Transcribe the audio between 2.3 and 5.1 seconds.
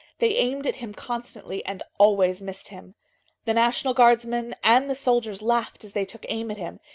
missed him. The National Guardsmen and the